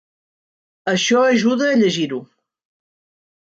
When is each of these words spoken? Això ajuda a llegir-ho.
Això 0.93 1.21
ajuda 1.35 1.69
a 1.69 1.77
llegir-ho. 1.85 2.23